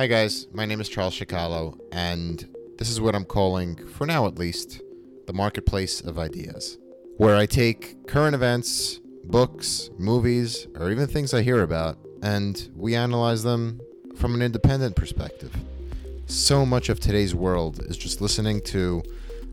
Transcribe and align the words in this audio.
Hi, 0.00 0.06
guys. 0.06 0.46
My 0.52 0.64
name 0.64 0.80
is 0.80 0.88
Charles 0.88 1.18
Chakkalo, 1.18 1.76
and 1.90 2.48
this 2.78 2.88
is 2.88 3.00
what 3.00 3.16
I'm 3.16 3.24
calling, 3.24 3.84
for 3.88 4.06
now 4.06 4.28
at 4.28 4.38
least, 4.38 4.80
the 5.26 5.32
marketplace 5.32 6.00
of 6.00 6.20
ideas, 6.20 6.78
where 7.16 7.34
I 7.34 7.46
take 7.46 8.06
current 8.06 8.36
events, 8.36 9.00
books, 9.24 9.90
movies, 9.98 10.68
or 10.76 10.92
even 10.92 11.08
things 11.08 11.34
I 11.34 11.42
hear 11.42 11.64
about, 11.64 11.98
and 12.22 12.70
we 12.76 12.94
analyze 12.94 13.42
them 13.42 13.80
from 14.14 14.36
an 14.36 14.40
independent 14.42 14.94
perspective. 14.94 15.52
So 16.26 16.64
much 16.64 16.88
of 16.90 17.00
today's 17.00 17.34
world 17.34 17.82
is 17.86 17.98
just 17.98 18.20
listening 18.20 18.60
to 18.66 19.02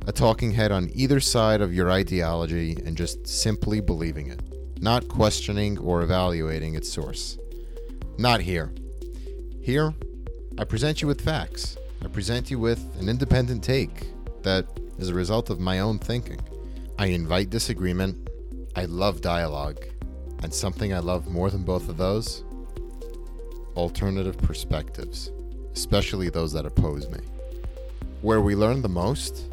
a 0.06 0.12
talking 0.12 0.52
head 0.52 0.72
on 0.72 0.92
either 0.94 1.20
side 1.20 1.62
of 1.62 1.74
your 1.74 1.90
ideology 1.90 2.78
and 2.86 2.96
just 2.96 3.26
simply 3.26 3.80
believing 3.82 4.28
it, 4.28 4.42
not 4.80 5.08
questioning 5.08 5.80
or 5.80 6.04
evaluating 6.04 6.76
its 6.76 6.88
source. 6.94 7.40
Not 8.20 8.42
here. 8.42 8.72
Here, 9.64 9.96
I 10.58 10.64
present 10.64 11.02
you 11.02 11.08
with 11.10 11.20
facts. 11.20 11.76
I 12.02 12.08
present 12.08 12.50
you 12.50 12.60
with 12.60 12.80
an 13.02 13.10
independent 13.10 13.62
take 13.62 14.08
that 14.44 14.66
is 14.98 15.10
a 15.10 15.14
result 15.14 15.50
of 15.50 15.60
my 15.60 15.80
own 15.80 16.00
thinking. 16.00 16.40
I 16.98 17.08
invite 17.08 17.50
disagreement. 17.50 18.30
I 18.74 18.86
love 18.86 19.20
dialogue. 19.20 19.84
And 20.44 20.54
something 20.54 20.94
I 20.94 21.00
love 21.00 21.28
more 21.28 21.50
than 21.50 21.64
both 21.64 21.90
of 21.90 21.98
those 21.98 22.46
alternative 23.76 24.38
perspectives, 24.38 25.30
especially 25.74 26.30
those 26.30 26.54
that 26.54 26.66
oppose 26.66 27.10
me. 27.10 27.20
Where 28.22 28.40
we 28.40 28.56
learn 28.56 28.82
the 28.82 28.88
most 28.88 29.52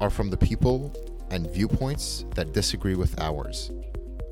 are 0.00 0.08
from 0.08 0.30
the 0.30 0.38
people 0.38 0.94
and 1.30 1.50
viewpoints 1.50 2.24
that 2.36 2.54
disagree 2.54 2.94
with 2.94 3.20
ours. 3.20 3.70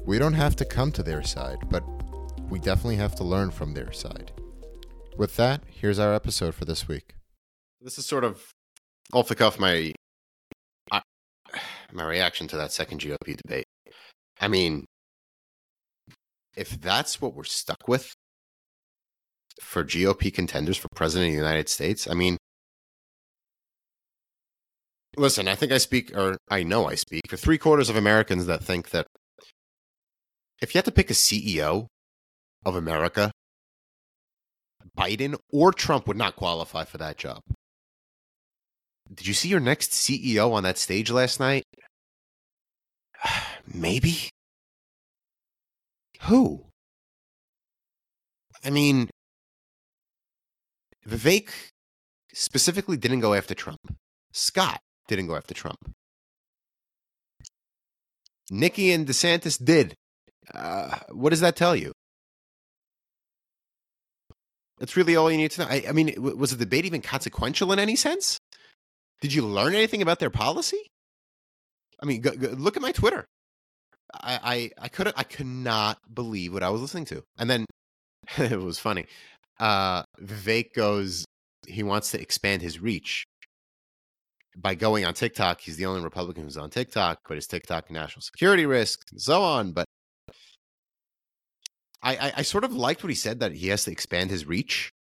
We 0.07 0.19
don't 0.19 0.33
have 0.33 0.57
to 0.57 0.65
come 0.65 0.93
to 0.93 1.03
their 1.03 1.23
side, 1.23 1.59
but 1.69 1.85
we 2.49 2.59
definitely 2.59 2.97
have 2.97 3.17
to 3.17 3.25
learn 3.25 3.51
from 3.51 3.75
their 3.75 3.93
side. 3.93 4.33
With 5.17 5.37
that, 5.37 5.63
here's 5.67 5.99
our 5.99 6.13
episode 6.13 6.55
for 6.55 6.67
this 6.67 6.87
week. 6.87 7.15
This 7.81 7.97
is 7.97 8.05
sort 8.05 8.23
of 8.23 8.51
off 9.15 9.29
the 9.29 9.35
cuff 9.35 9.59
my 9.59 9.95
my 11.93 12.05
reaction 12.05 12.49
to 12.49 12.57
that 12.57 12.73
second 12.73 13.01
GOP 13.01 13.37
debate. 13.37 13.65
I 14.41 14.49
mean, 14.49 14.85
if 16.55 16.79
that's 16.81 17.21
what 17.21 17.35
we're 17.35 17.45
stuck 17.45 17.89
with 17.89 18.13
for 19.63 19.85
GOP 19.85 20.33
contenders 20.35 20.77
for 20.77 20.89
president 20.95 21.29
of 21.29 21.33
the 21.33 21.39
United 21.39 21.71
States, 21.71 22.07
I 22.07 22.13
mean, 22.13 22.37
listen, 25.17 25.49
I 25.49 25.55
think 25.55 25.73
I 25.73 25.79
speak, 25.79 26.15
or 26.15 26.37
I 26.51 26.63
know 26.63 26.89
I 26.89 26.95
speak 26.95 27.23
for 27.31 27.39
three 27.39 27.57
quarters 27.57 27.89
of 27.89 27.97
Americans 27.97 28.45
that 28.47 28.63
think 28.63 28.91
that 28.91 29.07
if 30.61 30.75
you 30.75 30.79
had 30.79 30.85
to 30.85 30.93
pick 30.93 31.09
a 31.09 31.15
CEO 31.15 31.87
of 32.67 32.77
America, 32.77 33.31
Biden 34.97 35.37
or 35.51 35.73
Trump 35.73 36.07
would 36.07 36.17
not 36.17 36.37
qualify 36.37 36.85
for 36.85 36.99
that 36.99 37.17
job. 37.17 37.43
Did 39.13 39.27
you 39.27 39.35
see 39.35 39.49
your 39.49 39.61
next 39.61 39.93
CEO 39.93 40.53
on 40.53 40.63
that 40.65 40.79
stage 40.79 41.11
last 41.11 41.41
night? 41.41 41.65
Maybe. 43.73 44.31
Who? 46.23 46.67
I 48.65 48.71
mean, 48.71 49.11
Vivek 51.07 51.51
specifically 52.33 52.97
didn't 52.97 53.21
go 53.21 53.35
after 53.35 53.55
Trump. 53.55 53.79
Scott 54.33 54.81
didn't 55.09 55.29
go 55.29 55.37
after 55.37 55.55
Trump. 55.55 55.79
Nikki 58.51 58.93
and 58.93 59.07
DeSantis 59.07 59.63
did. 59.63 59.95
Uh, 60.53 60.99
what 61.11 61.31
does 61.31 61.41
that 61.41 61.57
tell 61.57 61.75
you? 61.75 61.93
That's 64.79 64.97
really 64.97 65.17
all 65.17 65.31
you 65.31 65.39
need 65.39 65.51
to 65.53 65.63
know. 65.63 65.69
I, 65.69 65.85
I 65.89 65.93
mean, 65.93 66.15
was 66.19 66.51
the 66.51 66.57
debate 66.57 66.85
even 66.85 67.01
consequential 67.01 67.73
in 67.73 67.79
any 67.79 67.97
sense? 67.97 68.39
Did 69.21 69.33
you 69.33 69.47
learn 69.47 69.75
anything 69.75 70.03
about 70.03 70.19
their 70.19 70.31
policy? 70.31 70.91
I 72.03 72.07
mean, 72.07 72.21
go, 72.21 72.33
go, 72.33 72.49
look 72.49 72.77
at 72.77 72.83
my 72.83 72.93
Twitter. 72.93 73.25
I, 74.13 74.71
I, 74.79 74.85
I 74.85 74.89
could 74.89 75.13
I 75.17 75.23
could 75.23 75.47
not 75.47 75.99
believe 76.13 76.53
what 76.53 76.63
I 76.63 76.71
was 76.71 76.81
listening 76.81 77.07
to. 77.07 77.23
And 77.39 77.49
then 77.49 77.65
it 78.39 78.61
was 78.61 78.79
funny. 78.79 79.07
Uh, 79.59 80.03
Vivek 80.23 80.75
goes, 80.75 81.25
he 81.67 81.83
wants 81.83 82.11
to 82.11 82.21
expand 82.21 82.61
his 82.61 82.79
reach 82.79 83.25
by 84.57 84.75
going 84.75 85.05
on 85.05 85.15
TikTok. 85.15 85.61
He's 85.61 85.77
the 85.77 85.87
only 85.87 86.03
Republican 86.03 86.45
who's 86.45 86.57
on 86.57 86.71
TikTok, 86.71 87.21
but 87.27 87.37
his 87.37 87.47
TikTok 87.47 87.91
national 87.91 88.23
security 88.23 88.67
risk 88.67 89.01
and 89.11 89.21
so 89.21 89.43
on. 89.43 89.73
But 89.73 89.87
I, 92.07 92.29
I, 92.29 92.33
I 92.37 92.43
sort 92.43 92.63
of 92.63 92.73
liked 92.73 93.03
what 93.03 93.11
he 93.11 93.17
said 93.17 93.41
that 93.41 93.53
he 93.53 93.67
has 93.69 93.85
to 93.85 93.91
expand 93.91 94.31
his 94.31 94.47
reach. 94.47 94.91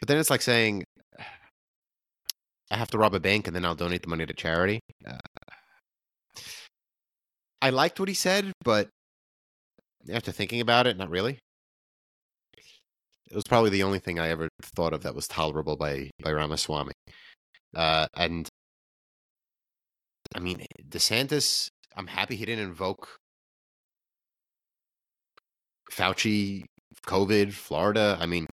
But 0.00 0.08
then 0.08 0.18
it's 0.18 0.28
like 0.28 0.42
saying, 0.42 0.82
I 2.70 2.76
have 2.76 2.90
to 2.90 2.98
rob 2.98 3.14
a 3.14 3.20
bank 3.20 3.46
and 3.46 3.54
then 3.54 3.64
I'll 3.64 3.76
donate 3.76 4.02
the 4.02 4.08
money 4.08 4.26
to 4.26 4.34
charity. 4.34 4.80
Uh, 5.06 5.18
I 7.62 7.70
liked 7.70 8.00
what 8.00 8.08
he 8.08 8.14
said, 8.14 8.52
but 8.64 8.88
after 10.12 10.32
thinking 10.32 10.60
about 10.60 10.88
it, 10.88 10.98
not 10.98 11.10
really. 11.10 11.38
It 13.30 13.34
was 13.34 13.44
probably 13.44 13.70
the 13.70 13.84
only 13.84 14.00
thing 14.00 14.18
I 14.18 14.30
ever 14.30 14.48
thought 14.74 14.92
of 14.92 15.04
that 15.04 15.14
was 15.14 15.28
tolerable 15.28 15.76
by 15.76 16.10
by 16.22 16.32
Ramaswamy. 16.32 16.92
Uh, 17.74 18.06
and 18.14 18.48
I 20.34 20.40
mean, 20.40 20.66
DeSantis, 20.88 21.68
I'm 21.96 22.08
happy 22.08 22.36
he 22.36 22.44
didn't 22.44 22.64
invoke 22.64 23.16
Fauci, 25.90 26.64
COVID, 27.06 27.52
Florida. 27.52 28.16
I 28.20 28.26
mean, 28.26 28.46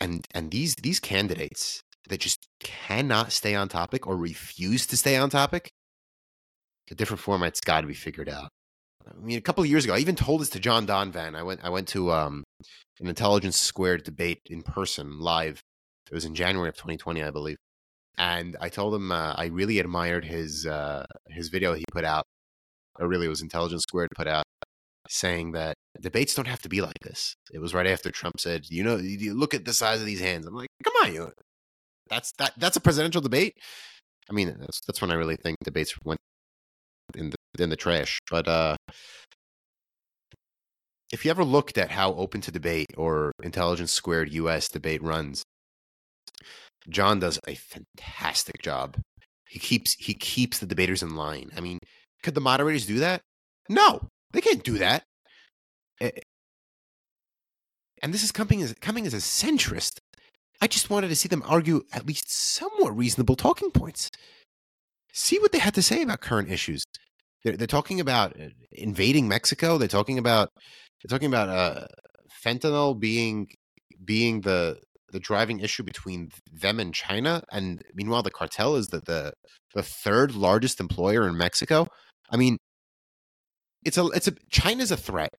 and 0.00 0.26
and 0.32 0.50
these 0.50 0.74
these 0.76 1.00
candidates 1.00 1.82
that 2.08 2.20
just 2.20 2.46
cannot 2.60 3.32
stay 3.32 3.54
on 3.54 3.68
topic 3.68 4.06
or 4.06 4.16
refuse 4.16 4.86
to 4.86 4.96
stay 4.96 5.16
on 5.16 5.30
topic, 5.30 5.70
a 6.90 6.94
different 6.94 7.20
format's 7.20 7.60
got 7.60 7.82
to 7.82 7.86
be 7.86 7.94
figured 7.94 8.28
out. 8.28 8.48
I 9.06 9.20
mean, 9.20 9.38
a 9.38 9.42
couple 9.42 9.64
of 9.64 9.70
years 9.70 9.84
ago, 9.84 9.94
I 9.94 9.98
even 9.98 10.16
told 10.16 10.40
this 10.40 10.50
to 10.50 10.60
John 10.60 10.86
Donvan. 10.86 11.34
I 11.34 11.42
went 11.42 11.60
I 11.64 11.70
went 11.70 11.88
to 11.88 12.12
um, 12.12 12.44
an 13.00 13.08
Intelligence 13.08 13.56
Squared 13.56 14.04
debate 14.04 14.40
in 14.46 14.62
person, 14.62 15.18
live. 15.20 15.60
It 16.10 16.14
was 16.14 16.24
in 16.24 16.34
January 16.34 16.68
of 16.68 16.76
2020, 16.76 17.22
I 17.22 17.30
believe. 17.30 17.56
And 18.16 18.56
I 18.60 18.68
told 18.68 18.94
him 18.94 19.12
uh, 19.12 19.34
I 19.36 19.46
really 19.46 19.78
admired 19.78 20.24
his 20.24 20.66
uh, 20.66 21.06
his 21.28 21.48
video 21.48 21.74
he 21.74 21.84
put 21.92 22.04
out. 22.04 22.24
Or 22.98 23.06
really, 23.06 23.26
it 23.26 23.30
was 23.30 23.42
Intelligence 23.42 23.82
Squared 23.82 24.10
put 24.16 24.26
out 24.26 24.44
saying 25.08 25.52
that 25.52 25.74
debates 26.00 26.34
don't 26.34 26.46
have 26.46 26.62
to 26.62 26.68
be 26.68 26.80
like 26.80 26.98
this. 27.02 27.34
It 27.52 27.58
was 27.58 27.74
right 27.74 27.86
after 27.86 28.10
Trump 28.10 28.40
said, 28.40 28.66
"You 28.70 28.84
know, 28.84 28.96
you 28.96 29.34
look 29.34 29.54
at 29.54 29.64
the 29.64 29.72
size 29.72 30.00
of 30.00 30.06
these 30.06 30.20
hands." 30.20 30.46
I'm 30.46 30.54
like, 30.54 30.68
"Come 30.84 30.94
on, 31.02 31.14
you. 31.14 31.32
That's 32.08 32.32
that. 32.38 32.54
That's 32.56 32.76
a 32.76 32.80
presidential 32.80 33.20
debate." 33.20 33.54
I 34.30 34.32
mean, 34.32 34.56
that's 34.58 34.80
that's 34.86 35.00
when 35.00 35.10
I 35.10 35.14
really 35.14 35.36
think 35.36 35.56
debates 35.64 35.94
went 36.04 36.20
in 37.14 37.30
the 37.30 37.62
in 37.62 37.70
the 37.70 37.76
trash. 37.76 38.18
But 38.30 38.48
uh, 38.48 38.76
if 41.12 41.24
you 41.24 41.30
ever 41.30 41.44
looked 41.44 41.78
at 41.78 41.90
how 41.90 42.14
Open 42.14 42.40
to 42.42 42.50
Debate 42.50 42.88
or 42.96 43.32
Intelligence 43.42 43.92
Squared 43.92 44.32
US 44.32 44.68
debate 44.68 45.02
runs, 45.02 45.42
John 46.88 47.20
does 47.20 47.38
a 47.46 47.54
fantastic 47.54 48.60
job. 48.62 48.96
He 49.48 49.58
keeps 49.58 49.94
he 49.98 50.14
keeps 50.14 50.58
the 50.58 50.66
debaters 50.66 51.02
in 51.02 51.16
line. 51.16 51.50
I 51.56 51.60
mean, 51.60 51.78
could 52.22 52.34
the 52.34 52.40
moderators 52.40 52.86
do 52.86 52.98
that? 52.98 53.22
No, 53.68 54.08
they 54.32 54.40
can't 54.40 54.62
do 54.62 54.78
that. 54.78 55.04
And 58.02 58.14
this 58.14 58.22
is 58.22 58.32
coming 58.32 58.62
as 58.62 58.74
coming 58.74 59.06
as 59.06 59.14
a 59.14 59.18
centrist. 59.18 59.98
I 60.60 60.66
just 60.66 60.90
wanted 60.90 61.08
to 61.08 61.16
see 61.16 61.28
them 61.28 61.42
argue 61.46 61.82
at 61.92 62.06
least 62.06 62.30
somewhat 62.30 62.96
reasonable 62.96 63.36
talking 63.36 63.70
points. 63.70 64.10
See 65.12 65.38
what 65.38 65.52
they 65.52 65.58
had 65.58 65.74
to 65.74 65.82
say 65.82 66.02
about 66.02 66.20
current 66.20 66.50
issues. 66.50 66.84
They're, 67.44 67.56
they're 67.56 67.66
talking 67.66 68.00
about 68.00 68.38
uh, 68.40 68.48
invading 68.72 69.28
Mexico. 69.28 69.78
They're 69.78 69.88
talking 69.88 70.18
about 70.18 70.50
they're 71.02 71.10
talking 71.10 71.28
about 71.28 71.48
uh, 71.48 71.86
fentanyl 72.44 72.98
being 72.98 73.48
being 74.04 74.42
the 74.42 74.80
the 75.10 75.20
driving 75.20 75.60
issue 75.60 75.82
between 75.82 76.30
them 76.52 76.78
and 76.78 76.94
China. 76.94 77.42
And 77.50 77.82
meanwhile, 77.94 78.22
the 78.22 78.30
cartel 78.30 78.76
is 78.76 78.88
the 78.88 79.00
the, 79.00 79.32
the 79.74 79.82
third 79.82 80.34
largest 80.34 80.80
employer 80.80 81.26
in 81.26 81.36
Mexico. 81.36 81.86
I 82.30 82.36
mean, 82.36 82.58
it's 83.88 83.98
a 83.98 84.06
it's 84.08 84.28
a 84.28 84.32
China's 84.50 84.92
a 84.92 84.96
threat. 84.96 85.34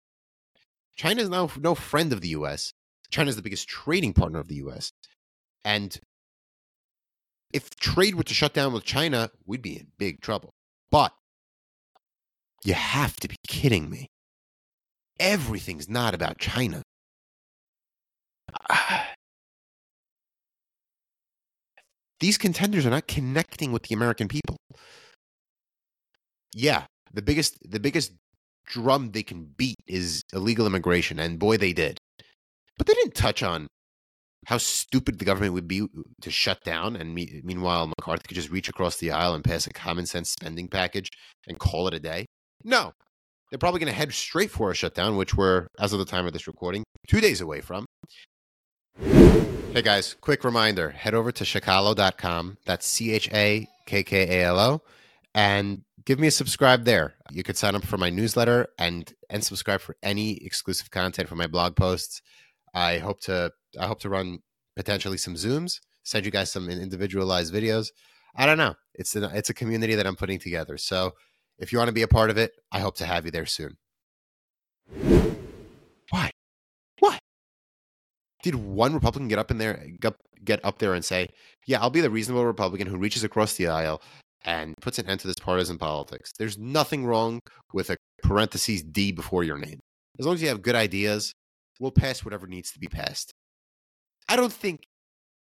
China 0.95 1.21
is 1.21 1.29
now 1.29 1.49
no 1.57 1.75
friend 1.75 2.11
of 2.11 2.21
the 2.21 2.29
U.S. 2.29 2.73
China 3.11 3.29
is 3.29 3.35
the 3.35 3.41
biggest 3.41 3.69
trading 3.69 4.13
partner 4.13 4.39
of 4.39 4.47
the 4.47 4.55
U.S. 4.55 4.91
And 5.63 5.97
if 7.53 7.75
trade 7.77 8.15
were 8.15 8.23
to 8.23 8.33
shut 8.33 8.53
down 8.53 8.73
with 8.73 8.83
China, 8.83 9.29
we'd 9.45 9.61
be 9.61 9.77
in 9.77 9.87
big 9.97 10.21
trouble. 10.21 10.51
But 10.91 11.13
you 12.63 12.73
have 12.73 13.15
to 13.17 13.27
be 13.27 13.35
kidding 13.47 13.89
me. 13.89 14.07
Everything's 15.19 15.87
not 15.87 16.13
about 16.15 16.39
China. 16.39 16.81
These 22.19 22.37
contenders 22.37 22.85
are 22.85 22.89
not 22.89 23.07
connecting 23.07 23.71
with 23.71 23.83
the 23.83 23.95
American 23.95 24.27
people. 24.27 24.57
Yeah, 26.53 26.85
the 27.13 27.21
biggest 27.21 27.57
the 27.63 27.79
biggest 27.79 28.11
drum 28.69 29.11
they 29.11 29.23
can 29.23 29.45
beat 29.57 29.75
is 29.87 30.23
illegal 30.33 30.65
immigration, 30.65 31.19
and 31.19 31.37
boy, 31.37 31.57
they 31.57 31.73
did. 31.73 31.97
But 32.77 32.87
they 32.87 32.93
didn't 32.93 33.15
touch 33.15 33.43
on 33.43 33.67
how 34.45 34.57
stupid 34.57 35.19
the 35.19 35.25
government 35.25 35.53
would 35.53 35.67
be 35.67 35.85
to 36.21 36.31
shut 36.31 36.63
down, 36.63 36.95
and 36.95 37.13
me- 37.13 37.41
meanwhile 37.43 37.87
McCarthy 37.87 38.23
could 38.27 38.35
just 38.35 38.49
reach 38.49 38.69
across 38.69 38.97
the 38.97 39.11
aisle 39.11 39.33
and 39.33 39.43
pass 39.43 39.67
a 39.67 39.73
common 39.73 40.05
sense 40.05 40.29
spending 40.29 40.69
package 40.69 41.09
and 41.47 41.59
call 41.59 41.87
it 41.87 41.93
a 41.93 41.99
day. 41.99 42.25
No, 42.63 42.93
they're 43.49 43.59
probably 43.59 43.79
going 43.79 43.91
to 43.91 43.97
head 43.97 44.13
straight 44.13 44.51
for 44.51 44.71
a 44.71 44.75
shutdown, 44.75 45.17
which 45.17 45.35
we're, 45.35 45.67
as 45.79 45.91
of 45.91 45.99
the 45.99 46.05
time 46.05 46.25
of 46.25 46.33
this 46.33 46.47
recording, 46.47 46.83
two 47.07 47.19
days 47.19 47.41
away 47.41 47.61
from. 47.61 47.85
Hey 49.71 49.83
guys, 49.83 50.15
quick 50.19 50.43
reminder 50.43 50.89
head 50.89 51.13
over 51.13 51.31
to 51.31 51.43
chakkalo.com. 51.43 52.57
That's 52.65 52.87
C 52.87 53.11
H 53.11 53.29
A 53.31 53.67
K 53.85 54.03
K 54.03 54.41
A 54.41 54.45
L 54.45 54.59
O. 54.59 54.81
And 55.35 55.83
give 56.09 56.19
me 56.19 56.25
a 56.25 56.31
subscribe 56.31 56.85
there. 56.85 57.13
You 57.29 57.43
could 57.43 57.55
sign 57.55 57.75
up 57.75 57.85
for 57.85 57.99
my 57.99 58.09
newsletter 58.09 58.69
and 58.79 59.13
and 59.29 59.43
subscribe 59.43 59.79
for 59.79 59.95
any 60.01 60.43
exclusive 60.43 60.89
content 60.89 61.29
from 61.29 61.37
my 61.37 61.45
blog 61.45 61.75
posts. 61.75 62.23
I 62.73 62.97
hope 62.97 63.21
to 63.21 63.51
I 63.79 63.85
hope 63.85 63.99
to 63.99 64.09
run 64.09 64.39
potentially 64.75 65.17
some 65.17 65.35
zooms, 65.35 65.79
send 66.01 66.25
you 66.25 66.31
guys 66.31 66.51
some 66.51 66.67
individualized 66.67 67.53
videos. 67.53 67.89
I 68.35 68.47
don't 68.47 68.57
know. 68.57 68.73
It's 68.95 69.15
a, 69.15 69.29
it's 69.37 69.51
a 69.51 69.53
community 69.53 69.93
that 69.93 70.07
I'm 70.07 70.15
putting 70.15 70.39
together. 70.39 70.77
So 70.79 71.11
if 71.59 71.71
you 71.71 71.77
want 71.77 71.89
to 71.89 71.93
be 71.93 72.01
a 72.01 72.07
part 72.07 72.31
of 72.31 72.39
it, 72.39 72.53
I 72.71 72.79
hope 72.79 72.95
to 72.97 73.05
have 73.05 73.25
you 73.25 73.31
there 73.31 73.45
soon. 73.45 73.77
Why? 76.09 76.31
Why? 77.01 77.19
Did 78.41 78.55
one 78.55 78.95
Republican 78.95 79.27
get 79.27 79.37
up 79.37 79.51
in 79.51 79.59
there 79.59 79.85
get 80.43 80.59
up 80.63 80.79
there 80.79 80.95
and 80.95 81.05
say, 81.05 81.27
"Yeah, 81.67 81.81
I'll 81.81 81.91
be 81.91 82.01
the 82.01 82.09
reasonable 82.09 82.47
Republican 82.47 82.87
who 82.87 82.97
reaches 82.97 83.23
across 83.23 83.53
the 83.53 83.67
aisle 83.67 84.01
and 84.45 84.75
puts 84.81 84.99
an 84.99 85.07
end 85.07 85.19
to 85.21 85.27
this 85.27 85.35
partisan 85.41 85.77
politics. 85.77 86.31
There's 86.37 86.57
nothing 86.57 87.05
wrong 87.05 87.39
with 87.73 87.89
a 87.89 87.97
parentheses 88.23 88.83
D 88.83 89.11
before 89.11 89.43
your 89.43 89.57
name. 89.57 89.79
As 90.19 90.25
long 90.25 90.35
as 90.35 90.41
you 90.41 90.47
have 90.49 90.61
good 90.61 90.75
ideas, 90.75 91.33
we'll 91.79 91.91
pass 91.91 92.23
whatever 92.23 92.47
needs 92.47 92.71
to 92.71 92.79
be 92.79 92.87
passed. 92.87 93.33
I 94.27 94.35
don't 94.35 94.53
think 94.53 94.81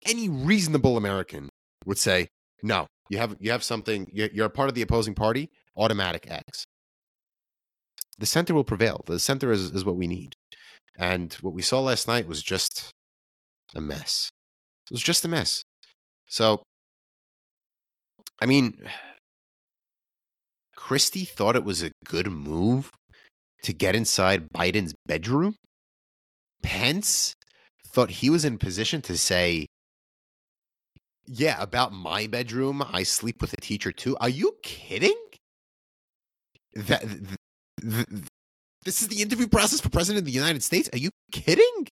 any 0.06 0.28
reasonable 0.28 0.96
American 0.96 1.48
would 1.84 1.98
say, 1.98 2.28
no, 2.62 2.86
you 3.10 3.18
have 3.18 3.36
you 3.38 3.50
have 3.50 3.62
something, 3.62 4.08
you're 4.12 4.46
a 4.46 4.50
part 4.50 4.68
of 4.68 4.74
the 4.74 4.82
opposing 4.82 5.14
party, 5.14 5.50
automatic 5.76 6.30
X. 6.30 6.64
The 8.18 8.26
center 8.26 8.54
will 8.54 8.64
prevail. 8.64 9.02
The 9.06 9.18
center 9.18 9.52
is, 9.52 9.72
is 9.72 9.84
what 9.84 9.96
we 9.96 10.06
need. 10.06 10.34
And 10.98 11.34
what 11.42 11.52
we 11.52 11.62
saw 11.62 11.80
last 11.80 12.08
night 12.08 12.26
was 12.26 12.42
just 12.42 12.90
a 13.74 13.80
mess. 13.80 14.30
It 14.90 14.94
was 14.94 15.02
just 15.02 15.24
a 15.24 15.28
mess. 15.28 15.62
So 16.26 16.62
I 18.40 18.46
mean, 18.46 18.78
Christie 20.74 21.24
thought 21.24 21.56
it 21.56 21.64
was 21.64 21.82
a 21.82 21.90
good 22.04 22.30
move 22.30 22.90
to 23.62 23.72
get 23.72 23.96
inside 23.96 24.48
Biden's 24.52 24.94
bedroom. 25.06 25.56
Pence 26.62 27.34
thought 27.88 28.10
he 28.10 28.30
was 28.30 28.44
in 28.44 28.58
position 28.58 29.02
to 29.02 29.16
say, 29.16 29.66
Yeah, 31.26 31.60
about 31.60 31.92
my 31.92 32.26
bedroom, 32.26 32.84
I 32.86 33.02
sleep 33.02 33.40
with 33.40 33.52
a 33.52 33.60
teacher 33.60 33.90
too. 33.90 34.16
Are 34.20 34.28
you 34.28 34.56
kidding? 34.62 35.16
That 36.74 37.00
th- 37.00 37.20
th- 37.80 38.06
th- 38.06 38.28
this 38.84 39.02
is 39.02 39.08
the 39.08 39.22
interview 39.22 39.48
process 39.48 39.80
for 39.80 39.88
president 39.88 40.20
of 40.20 40.26
the 40.26 40.32
United 40.32 40.62
States. 40.62 40.88
Are 40.92 40.98
you 40.98 41.10
kidding? 41.32 41.88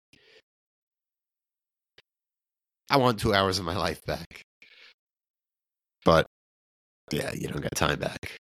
I 2.89 2.97
want 2.97 3.21
two 3.21 3.33
hours 3.33 3.59
of 3.59 3.65
my 3.65 3.77
life 3.77 4.05
back. 4.05 4.43
Yeah, 7.13 7.33
you 7.35 7.49
don't 7.49 7.63
got 7.63 7.75
time 7.75 7.99
back. 7.99 8.39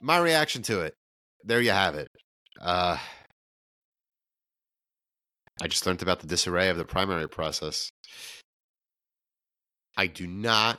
My 0.00 0.18
reaction 0.18 0.62
to 0.62 0.80
it. 0.80 0.94
There 1.44 1.60
you 1.60 1.70
have 1.70 1.94
it. 1.94 2.08
Uh, 2.60 2.96
I 5.60 5.66
just 5.68 5.86
learned 5.86 6.02
about 6.02 6.20
the 6.20 6.26
disarray 6.26 6.68
of 6.68 6.76
the 6.76 6.84
primary 6.84 7.28
process. 7.28 7.90
I 9.96 10.06
do 10.06 10.26
not 10.26 10.78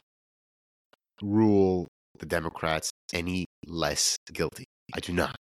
rule 1.22 1.88
the 2.20 2.26
Democrats 2.26 2.92
any 3.14 3.46
less 3.66 4.18
guilty. 4.34 4.66
I 4.94 5.00
do 5.00 5.14
not. 5.14 5.36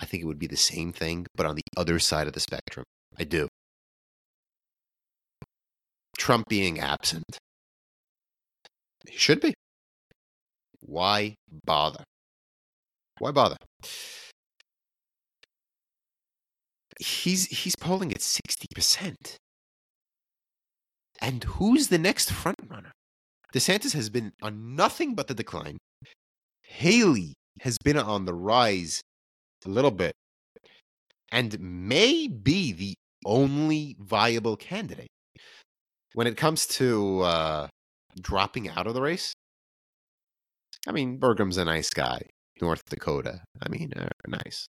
I 0.00 0.04
think 0.04 0.22
it 0.22 0.26
would 0.26 0.38
be 0.38 0.46
the 0.46 0.56
same 0.56 0.92
thing, 0.92 1.26
but 1.34 1.46
on 1.46 1.56
the 1.56 1.62
other 1.76 1.98
side 1.98 2.26
of 2.26 2.32
the 2.32 2.40
spectrum. 2.40 2.84
I 3.18 3.24
do. 3.24 3.48
Trump 6.18 6.48
being 6.48 6.78
absent. 6.78 7.38
He 9.08 9.16
should 9.16 9.40
be. 9.40 9.54
Why 10.80 11.34
bother? 11.64 12.04
Why 13.18 13.30
bother? 13.30 13.56
He's 16.98 17.46
he's 17.46 17.76
polling 17.76 18.12
at 18.12 18.22
sixty 18.22 18.66
percent. 18.74 19.36
And 21.20 21.44
who's 21.44 21.88
the 21.88 21.98
next 21.98 22.32
front 22.32 22.58
runner? 22.68 22.92
DeSantis 23.54 23.92
has 23.92 24.08
been 24.10 24.32
on 24.42 24.74
nothing 24.74 25.14
but 25.14 25.28
the 25.28 25.34
decline. 25.34 25.76
Haley 26.62 27.34
has 27.60 27.76
been 27.84 27.98
on 27.98 28.24
the 28.24 28.34
rise 28.34 29.02
a 29.66 29.68
little 29.68 29.90
bit 29.90 30.12
and 31.30 31.58
may 31.60 32.26
be 32.26 32.72
the 32.72 32.94
only 33.26 33.96
viable 33.98 34.56
candidate. 34.56 35.08
When 36.14 36.26
it 36.26 36.36
comes 36.36 36.66
to 36.78 37.20
uh, 37.20 37.68
dropping 38.20 38.68
out 38.68 38.86
of 38.86 38.94
the 38.94 39.02
race, 39.02 39.32
I 40.88 40.92
mean, 40.92 41.18
Burgum's 41.18 41.56
a 41.56 41.64
nice 41.64 41.90
guy. 41.90 42.22
North 42.60 42.82
Dakota. 42.88 43.42
I 43.62 43.68
mean, 43.68 43.92
uh, 43.96 44.08
nice. 44.26 44.66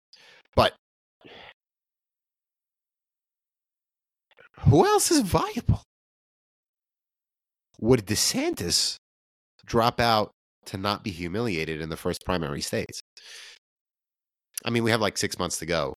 But 0.55 0.75
who 4.61 4.87
else 4.87 5.11
is 5.11 5.21
viable? 5.21 5.83
Would 7.81 8.07
DeSantis 8.07 8.97
drop 9.65 10.01
out 10.01 10.31
to 10.67 10.77
not 10.77 11.03
be 11.03 11.11
humiliated 11.11 11.81
in 11.81 11.89
the 11.89 11.97
first 11.97 12.25
primary 12.25 12.61
states? 12.61 13.01
I 14.65 14.71
mean, 14.71 14.85
we 14.85 14.91
have 14.91 15.01
like 15.01 15.17
six 15.17 15.39
months 15.39 15.59
to 15.59 15.67
go, 15.67 15.95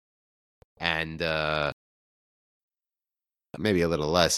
and 0.80 1.22
uh, 1.22 1.72
maybe 3.58 3.82
a 3.82 3.90
little 3.90 4.10
less. 4.10 4.38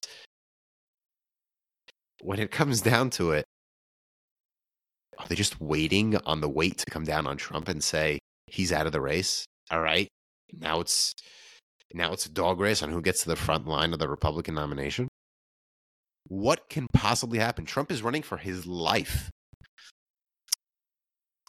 When 2.22 2.40
it 2.40 2.50
comes 2.50 2.82
down 2.82 3.12
to 3.12 3.32
it, 3.32 3.46
are 5.26 5.30
they 5.30 5.36
just 5.36 5.60
waiting 5.60 6.16
on 6.26 6.40
the 6.40 6.50
weight 6.50 6.78
to 6.78 6.86
come 6.86 7.04
down 7.04 7.26
on 7.26 7.36
Trump 7.36 7.68
and 7.68 7.84
say 7.84 8.20
he's 8.46 8.72
out 8.72 8.86
of 8.86 8.92
the 8.92 9.02
race? 9.02 9.44
All 9.72 9.82
right, 9.82 10.08
now 10.54 10.80
it's 10.82 11.14
now 11.94 12.14
it's 12.14 12.28
a 12.28 12.32
dog 12.32 12.60
race 12.60 12.84
on 12.84 12.92
who 12.92 13.02
gets 13.02 13.24
to 13.24 13.30
the 13.30 13.36
front 13.36 13.68
line 13.68 13.92
of 13.92 13.98
the 13.98 14.08
Republican 14.08 14.54
nomination. 14.54 15.08
What 16.28 16.70
can 16.70 16.86
possibly 16.94 17.40
happen? 17.40 17.66
Trump 17.66 17.92
is 17.92 18.04
running 18.04 18.22
for 18.22 18.38
his 18.38 18.68
life. 18.68 19.32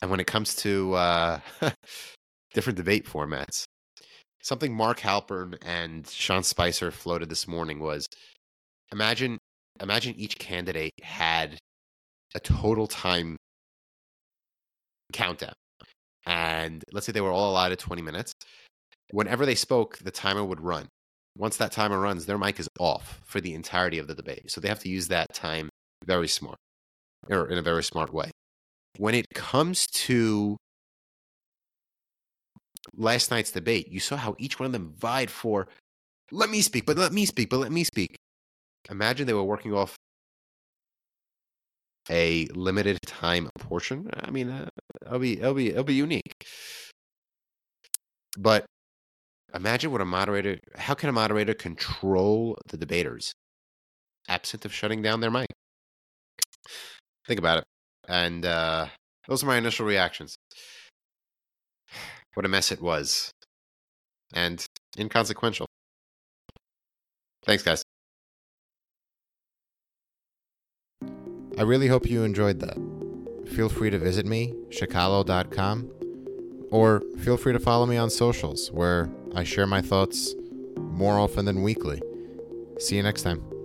And 0.00 0.10
when 0.10 0.20
it 0.20 0.26
comes 0.26 0.54
to 0.56 0.94
uh, 0.94 1.40
different 2.54 2.78
debate 2.78 3.06
formats, 3.06 3.64
something 4.42 4.74
Mark 4.74 5.00
Halperin 5.00 5.56
and 5.62 6.08
Sean 6.08 6.42
Spicer 6.42 6.90
floated 6.90 7.28
this 7.28 7.46
morning 7.46 7.78
was 7.80 8.06
imagine 8.90 9.36
imagine 9.82 10.14
each 10.16 10.38
candidate 10.38 10.92
had 11.02 11.58
a 12.34 12.40
total 12.40 12.86
time 12.86 13.36
countdown. 15.16 15.54
And 16.26 16.84
let's 16.92 17.06
say 17.06 17.12
they 17.12 17.20
were 17.20 17.30
all 17.30 17.50
allotted 17.50 17.78
20 17.78 18.02
minutes. 18.02 18.32
Whenever 19.10 19.46
they 19.46 19.54
spoke, 19.54 19.98
the 19.98 20.10
timer 20.10 20.44
would 20.44 20.60
run. 20.60 20.88
Once 21.36 21.56
that 21.56 21.72
timer 21.72 22.00
runs, 22.00 22.26
their 22.26 22.38
mic 22.38 22.58
is 22.58 22.68
off 22.78 23.20
for 23.24 23.40
the 23.40 23.54
entirety 23.54 23.98
of 23.98 24.08
the 24.08 24.14
debate. 24.14 24.50
So 24.50 24.60
they 24.60 24.68
have 24.68 24.80
to 24.80 24.88
use 24.88 25.08
that 25.08 25.32
time 25.34 25.68
very 26.04 26.28
smart 26.28 26.58
or 27.28 27.48
in 27.48 27.58
a 27.58 27.62
very 27.62 27.82
smart 27.82 28.12
way. 28.12 28.30
When 28.98 29.14
it 29.14 29.26
comes 29.34 29.86
to 29.86 30.56
last 32.96 33.30
night's 33.30 33.50
debate, 33.50 33.88
you 33.88 34.00
saw 34.00 34.16
how 34.16 34.34
each 34.38 34.58
one 34.58 34.66
of 34.66 34.72
them 34.72 34.94
vied 34.96 35.30
for, 35.30 35.68
let 36.30 36.50
me 36.50 36.60
speak, 36.62 36.86
but 36.86 36.96
let 36.96 37.12
me 37.12 37.26
speak, 37.26 37.50
but 37.50 37.58
let 37.58 37.72
me 37.72 37.84
speak. 37.84 38.16
Imagine 38.90 39.26
they 39.26 39.34
were 39.34 39.44
working 39.44 39.74
off 39.74 39.96
a 42.10 42.46
limited 42.54 42.98
time 43.06 43.48
portion. 43.58 44.08
I 44.14 44.30
mean, 44.30 44.50
uh, 44.50 44.68
it'll 45.06 45.18
be 45.18 45.38
it'll 45.38 45.54
be 45.54 45.70
it'll 45.70 45.84
be 45.84 45.94
unique. 45.94 46.46
But 48.38 48.66
imagine 49.54 49.90
what 49.92 50.00
a 50.00 50.04
moderator. 50.04 50.58
How 50.76 50.94
can 50.94 51.08
a 51.08 51.12
moderator 51.12 51.54
control 51.54 52.58
the 52.68 52.76
debaters, 52.76 53.32
absent 54.28 54.64
of 54.64 54.72
shutting 54.72 55.02
down 55.02 55.20
their 55.20 55.30
mic? 55.30 55.48
Think 57.26 57.38
about 57.38 57.58
it. 57.58 57.64
And 58.08 58.44
uh, 58.44 58.86
those 59.26 59.42
are 59.42 59.46
my 59.46 59.56
initial 59.56 59.86
reactions. 59.86 60.36
What 62.34 62.44
a 62.44 62.48
mess 62.48 62.70
it 62.70 62.82
was, 62.82 63.30
and 64.34 64.64
inconsequential. 64.98 65.66
Thanks, 67.44 67.62
guys. 67.62 67.82
I 71.58 71.62
really 71.62 71.86
hope 71.86 72.06
you 72.06 72.22
enjoyed 72.22 72.60
that. 72.60 72.95
Feel 73.54 73.68
free 73.68 73.90
to 73.90 73.98
visit 73.98 74.26
me, 74.26 74.54
chakkalo.com, 74.70 75.90
or 76.70 77.02
feel 77.18 77.36
free 77.36 77.52
to 77.52 77.60
follow 77.60 77.86
me 77.86 77.96
on 77.96 78.10
socials 78.10 78.70
where 78.72 79.08
I 79.34 79.44
share 79.44 79.66
my 79.66 79.80
thoughts 79.80 80.34
more 80.76 81.18
often 81.18 81.44
than 81.44 81.62
weekly. 81.62 82.02
See 82.78 82.96
you 82.96 83.02
next 83.02 83.22
time. 83.22 83.55